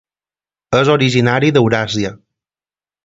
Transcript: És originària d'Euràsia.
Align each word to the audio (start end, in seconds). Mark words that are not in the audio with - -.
És 0.77 0.89
originària 0.95 1.57
d'Euràsia. 1.59 2.15